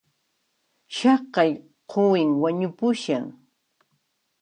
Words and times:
Chaqay 0.95 1.51
quwin 1.91 2.31
wañupushan 2.41 3.25